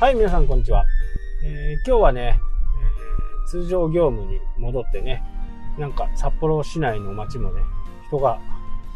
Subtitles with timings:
[0.00, 0.86] はい、皆さんこんにちは。
[1.44, 5.22] えー今日はね、えー通常業務に戻ってね、
[5.78, 7.60] なんか札幌市内の街もね、
[8.08, 8.40] 人が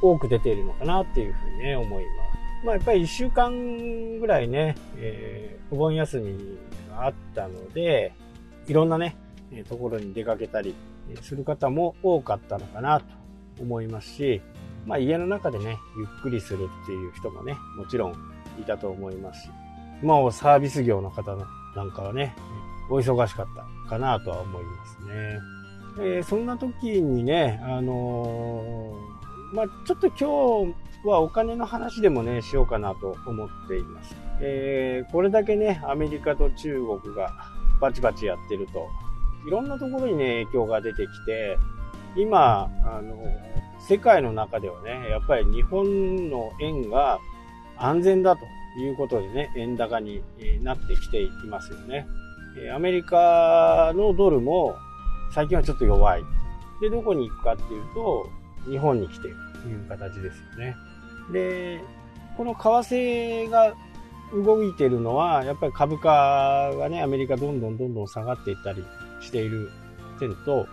[0.00, 2.10] 多く出ているのかなっていうふうにね、思いま
[2.62, 2.64] す。
[2.64, 6.38] まあやっぱり一週間ぐらいね、えーお盆休み
[6.88, 8.14] があったので、
[8.66, 9.14] いろんなね、
[9.68, 10.74] ところに出かけたり
[11.20, 13.06] する方も多かったのかなと
[13.60, 14.40] 思いますし、
[14.86, 18.12] まあ家の中でね、ゆっくりするっていう人もね、もちろん
[18.58, 19.50] いたと思いますし、
[20.02, 21.36] まあサービス業の方
[21.76, 22.34] なんかはね、
[22.90, 23.46] お忙しかっ
[23.84, 25.38] たかなとは思いますね。
[26.00, 34.16] えーそんな時にね、あのーまあちょっと今日はお金の話でもね、しようかなと思っています。
[34.40, 37.32] えーこれだけね、アメリカと中国が
[37.80, 38.88] バチバチやってると、
[39.46, 41.58] いろんなところにね、影響が出てきて、
[42.16, 43.16] 今、あの、
[43.80, 47.18] 世界の中ではね、やっぱり日本の円が
[47.76, 48.42] 安全だと
[48.80, 50.22] いうことでね、円高に
[50.62, 52.06] なってきていますよね。
[52.74, 54.76] アメリカのドルも
[55.32, 56.22] 最近はちょっと弱い。
[56.80, 58.28] で、どこに行くかっていうと、
[58.68, 60.76] 日本に来ているという形ですよね。
[61.32, 61.80] で、
[62.36, 63.74] この為替が
[64.32, 68.84] 動いてるのは、やっぱり株価がね、アメリカどんどんどんどん下がっていったり
[69.20, 69.70] している
[70.18, 70.66] 点と、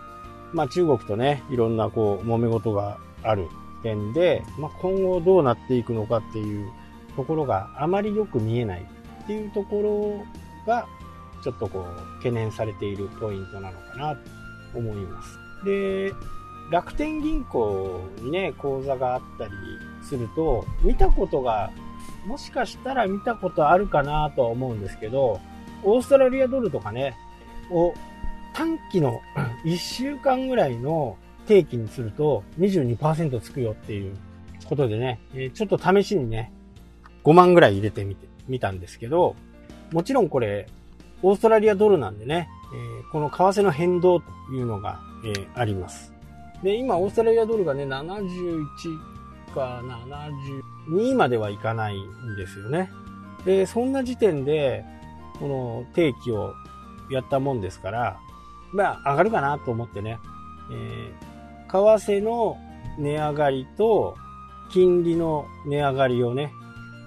[0.52, 3.48] まあ中国とね、いろんなこう、揉め事がある
[3.82, 6.70] 点で、まあ今後どうなっていくのかっていう
[7.16, 8.86] ところがあまりよく見えない
[9.22, 10.24] っていうとこ
[10.66, 10.86] ろが、
[11.42, 15.38] ちょっとこう、懸念されているポイントなのかなと思います。
[15.64, 16.12] で、
[16.70, 19.50] 楽天銀行にね、口座があったり
[20.02, 21.70] すると、見たことが、
[22.26, 25.40] もしかしたら見たことあるかなとは思うんですけど、
[25.82, 27.16] オーストラリアドルとかね、
[27.70, 27.94] を
[28.54, 29.20] 短期の
[29.64, 34.16] 1週間ぐらいの定期にすると22%つくよっていう
[34.66, 36.52] ことでね、えちょっと試しにね、
[37.24, 39.36] 5万ぐらい入れてみて、みたんですけど、
[39.92, 40.68] もちろんこれ、
[41.22, 46.12] オーストラリアドルなんでね、えーこの為替の変動というのが、えーあります。
[46.62, 48.64] で、今、オーストラリアドルがね、71
[49.54, 49.82] か
[50.82, 52.90] 72まではいかないんですよね。
[53.44, 54.84] で、そんな時点で、
[55.38, 56.54] この定期を
[57.10, 58.18] やったもんですから、
[58.72, 60.18] まあ、上がるかなと思ってね、
[60.70, 61.32] えー
[61.72, 62.58] 為替の
[62.98, 64.14] 値上がりと、
[64.70, 66.52] 金利の値上がりをね、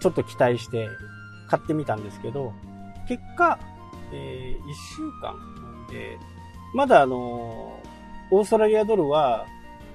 [0.05, 0.87] ちょっと期待して
[1.47, 2.53] 買ってみたんですけど、
[3.07, 3.57] 結果、
[4.13, 5.35] え1週間
[5.89, 6.19] で、
[6.75, 7.95] まだあのー
[8.31, 9.45] オーストラリアドルは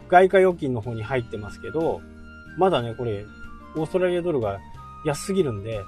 [0.09, 2.01] 外貨預金の方に入ってますけど、
[2.57, 3.25] まだね、これ、
[3.77, 4.61] オーストラリアドルが
[5.05, 5.81] 安すぎるんで、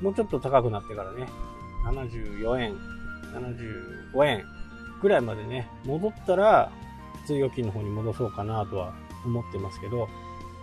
[0.00, 1.28] もうちょっと高くなってからね、
[1.86, 2.74] 74円、
[4.14, 4.44] 75円
[5.00, 6.72] ぐらいまでね、戻ったら、
[7.22, 8.92] 普通預金の方に戻そうかなとは
[9.24, 10.08] 思ってますけど、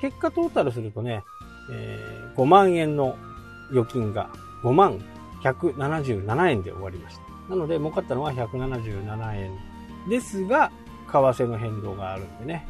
[0.01, 1.23] 結果トータルするとね、
[1.71, 3.17] え5万円の
[3.71, 4.29] 預金が
[4.63, 4.99] 5万
[5.43, 7.21] 177円で終わりました。
[7.49, 9.51] なので、儲かったのは177円
[10.09, 10.71] ですが、
[11.07, 12.67] 為替の変動があるんでね、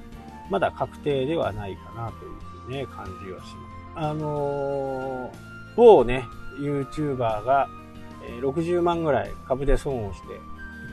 [0.49, 2.31] まだ確定ではないかなという
[2.63, 3.55] ふうにね、感じはし
[3.95, 4.07] ます。
[4.07, 6.25] あのー某ね、
[6.59, 7.69] YouTuber が
[8.41, 10.27] 60万ぐらい株で損をして、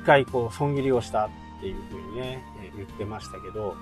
[0.03, 2.45] 一回こう損切りをしたっていうふうにね、
[2.77, 3.75] 言ってましたけど、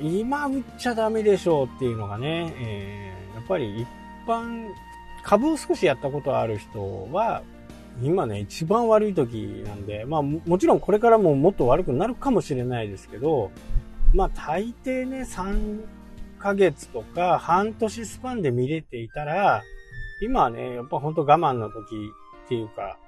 [0.00, 3.11] 今売っちゃダメでしょうっていうのがね、えー
[3.42, 3.88] っぱり一
[4.26, 4.68] 般、
[5.22, 7.42] 株を少しやったことある人は、
[8.02, 13.50] 今ね、一番悪い時なんで、まあもちろんこれからももっと悪くなるかもしれないですけど、
[14.14, 15.84] まあ大抵ね、3
[16.38, 19.62] ヶ月とか半年スパンで見れていたら、
[20.22, 21.96] 今はね、やっぱ本当我慢の時
[22.44, 22.98] っていうか、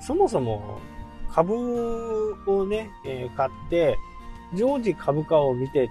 [0.00, 0.80] そもそも
[1.32, 3.96] 株をね、えー買って、
[4.56, 5.88] 常時株価を見て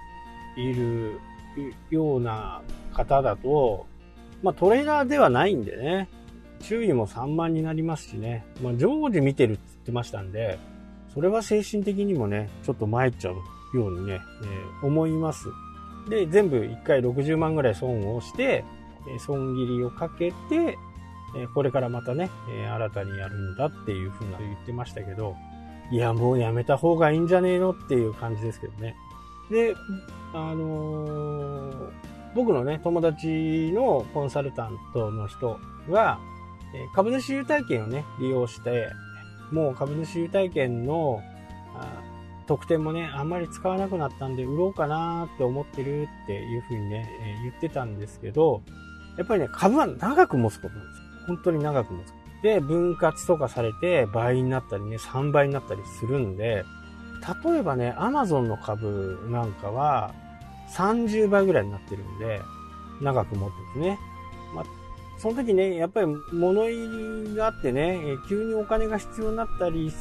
[0.56, 1.18] いる
[1.90, 2.62] ような
[2.92, 3.86] 方だと、
[4.42, 6.08] まあトレーダーではないんでね、
[6.60, 10.58] 注意も散漫になりますしね、まあ常時見てるって言ってましたんで、
[11.12, 15.48] それは精神的にもね、ちょっと参っちゃうようにね、えー思います。
[16.08, 18.64] で、全部1回60万ぐらい損をして、
[19.14, 20.78] え損切りをかけて、
[21.36, 25.36] えこれからまたね、え新たにやるんだっていうふうな言ってましたけど、
[25.90, 28.94] いや、もうやめた方がいいんじゃねえのっていう感じですけどね。
[29.50, 29.74] で、
[30.32, 35.58] あのー僕のね、友達のコンサルタントの人
[35.90, 36.18] が、
[36.72, 38.90] え株主優待券をね、利用して、
[39.50, 41.20] もう株主優待券の
[42.46, 48.62] 特典もね、あんまり使わなくなったんで、売ろうかなって思ってるっていうふうにね、えー言ってたんですけど、
[49.16, 51.04] やっぱりね、株は長く持つことなんですよ。
[51.26, 52.12] 本当に長く持つ。
[52.42, 56.64] で、分割とかされて倍になったりね、3倍になったりするんで、
[57.44, 60.14] 例えばね、アマゾンの株なんかは
[60.74, 62.42] 30倍ぐらいになってるんで、
[63.00, 63.98] 長く持ってですね。
[64.54, 64.64] まあ、
[65.18, 69.92] その時ね、やっぱり物入りがあってね、急にお金が必要になったり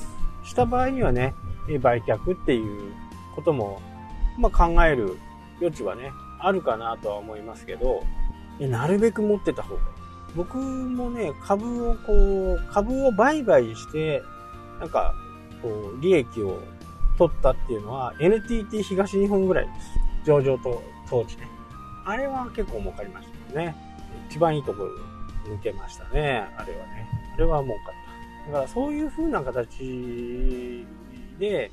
[0.44, 1.34] した場合にはね、
[1.70, 2.94] え売却っていう
[3.36, 3.82] ことも、
[4.38, 5.18] まあ、考える
[5.60, 8.04] 余地はね、あるかなとは思いますけど、
[8.60, 9.88] えなるべく持ってた方がいい。
[10.36, 14.22] 僕もね、株をこう、株を売買して、
[14.80, 15.14] なんか、
[15.62, 16.60] こう、利益を
[17.20, 19.99] 取ったっていうのは NTT 東日本ぐらいです。
[20.30, 21.48] 上場と当時ね。
[22.06, 23.76] あれは結構儲かりましたね。
[24.30, 24.92] 一番いいところ
[25.52, 26.48] 抜けましたね。
[26.56, 27.08] あれはね。
[27.34, 27.86] あれは儲かっ
[28.46, 28.52] た。
[28.52, 30.86] だからそういう風な形
[31.40, 31.72] で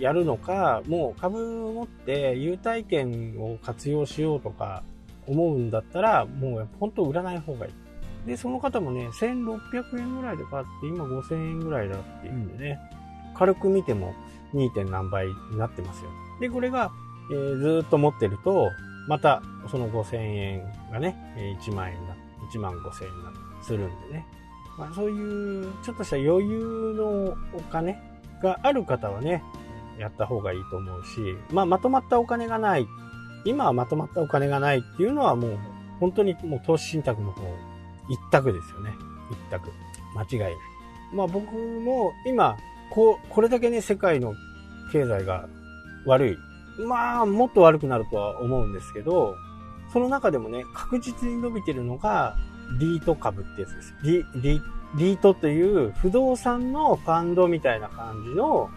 [0.00, 4.82] やるのか、もう株を持って優待券を活用しようとか
[5.28, 7.72] 思うんだったら、もう本当売らない方がいい。
[8.26, 12.80] で、その方もね、1600円ぐらいで買って、今5000円ぐらいだっていうんでね、
[13.36, 14.12] 軽く見ても
[14.54, 14.70] 2.
[14.70, 16.10] 点何倍になってますよ。
[16.40, 16.90] で、これが、
[17.30, 18.70] えー、ずっと持ってると、
[19.08, 21.16] またその5000円がね、
[21.60, 22.16] 1万円だ、
[22.52, 23.32] 1万5000円だ
[23.62, 24.26] するんでね。
[24.78, 28.00] まあ、そういうちょっとした余裕のお金
[28.42, 29.42] がある方はね、
[29.98, 31.20] やった方がいいと思うし、
[31.50, 32.86] まあ、まとまったお金がない。
[33.44, 35.58] 今はまとまったお金がないっていうのはもう、
[36.00, 37.42] 本当にもう投資信託の方、
[38.08, 38.90] 一択ですよね。
[39.30, 39.70] 一択。
[40.14, 40.56] 間違いない。
[41.12, 42.56] まあ僕も今、
[42.90, 44.34] こう、これだけね、世界の
[44.92, 45.48] 経済が
[46.06, 46.36] 悪い。
[46.78, 49.36] まあ、もっと悪くなるとは思うんですけど、
[49.92, 52.36] その中でもね、確実に伸びてるのが、
[52.78, 53.94] リート株ってやつです。
[54.02, 54.62] リ、リ、
[54.96, 58.70] リートという不動産のファンドみたいな感じの、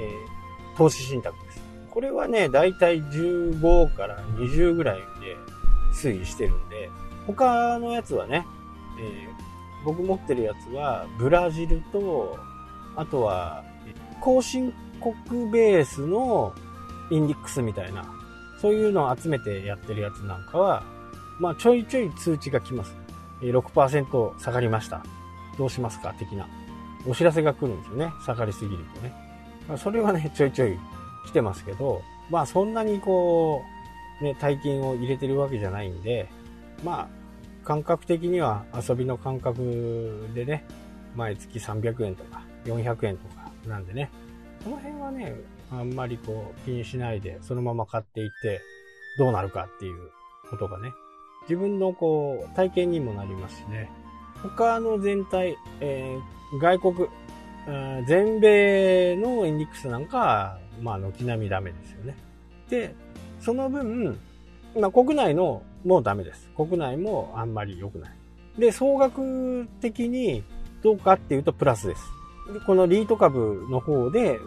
[0.00, 1.62] えー、投資信託です。
[1.90, 5.36] これはね、だいたい15から20ぐらいで
[5.94, 6.90] 推移してるんで、
[7.26, 8.46] 他のやつはね、
[9.00, 12.38] えー、僕持ってるやつは、ブラジルと、
[12.96, 13.64] あとは、
[14.20, 16.54] 後進国ベースの
[17.10, 18.04] インデックスみたいな、
[18.60, 20.82] そういうのを集めてやってるやつなんかは、
[21.38, 22.94] まあちょいちょい通知が来ます。
[23.40, 25.04] 6%下がりました。
[25.58, 26.48] どうしますか的な。
[27.06, 28.12] お知らせが来るんですよね。
[28.24, 29.12] 下がりすぎるとね。
[29.76, 30.78] それはね、 ちょいちょい
[31.26, 33.62] 来てますけど、まあそんなにこ
[34.20, 36.28] う、ね、大金を入れてるわけじゃないんで、
[36.84, 37.08] まあ、
[37.64, 40.64] 感覚的には遊びの感覚でね、
[41.16, 44.10] 毎月300円とか400円とかなんでね、
[44.64, 45.34] この辺はね、
[45.70, 48.62] あんまりこう気にしないで、そのまま買っていって、
[49.18, 50.10] どうなるかっていう
[50.50, 50.90] ことがね、
[51.42, 53.90] 自分のこう、体験にもなりますしね。
[54.42, 57.08] 他の全体、えー、外国、
[58.06, 62.16] 全米のインデックスなんかは、まあ、軒並みダメですよね。
[62.68, 62.94] で、
[63.40, 64.18] その分、
[64.78, 66.48] まあ、国内のもうダメです。
[66.56, 68.10] 国内もあんまり良くない。
[68.58, 70.42] で、総額的に
[70.82, 72.02] どうかっていうとプラスです。
[72.66, 74.40] このリート株の方で、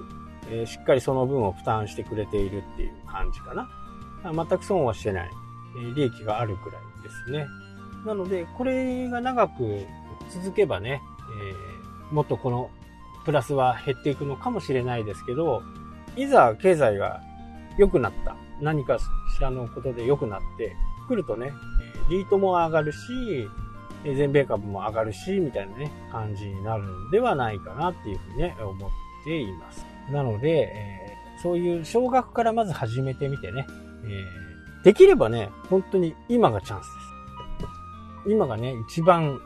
[0.50, 3.70] えー、しっかりその分を負担してくれているっていう感じかな。
[4.24, 5.30] 全く損はしてない。
[5.80, 7.48] え、利益があるくらいですね。
[8.06, 9.86] なので、これが長く
[10.30, 11.02] 続けばね、
[11.42, 12.70] えー、もっとこの
[13.26, 15.62] プラスは減っていくのかもしれないですけど、
[16.16, 17.22] いざ経済が
[17.78, 18.36] 良くなった。
[18.62, 19.06] 何かし
[19.42, 20.76] らのことで良くなって
[21.08, 21.52] くるとね、
[22.10, 22.98] リートも上がるし、
[24.04, 28.90] 全米株も上がるし、みたいなね、感じになるんではないかなっていうふうにね、思っ
[29.24, 29.86] ています。
[30.12, 33.66] なので、えー、そういう少額からまず始めてみてね、
[34.04, 36.92] えー、できればね、本当に今がチャンスで
[38.26, 38.32] す。
[38.32, 39.40] 今がね、一番、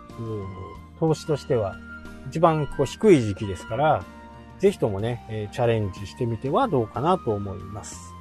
[1.00, 1.76] 投資としては、
[2.30, 4.04] 一番こう低い時期ですから、
[4.60, 8.14] ぜひともね、え、チャレンジしてみてはどうかなと思います。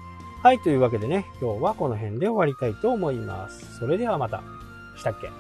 [0.43, 3.78] はい、というわけでね、今日はこの辺で終わりたいと思います。
[3.78, 4.43] それではまた。
[4.97, 5.31] したっけ？